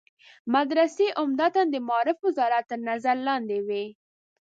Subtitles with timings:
[0.55, 3.85] مدرسې عمدتاً د معارف وزارت تر نظر لاندې وي.